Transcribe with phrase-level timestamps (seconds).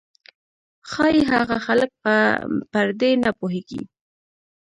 [0.89, 2.15] ښايي هغه خلک به
[2.71, 3.81] پر دې نه پوهېږي.